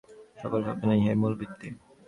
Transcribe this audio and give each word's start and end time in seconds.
সকল 0.41 0.59
সাধনের 0.67 0.97
ইহাই 0.99 1.17
মূল 1.21 1.33
ভিত্তি। 1.39 1.67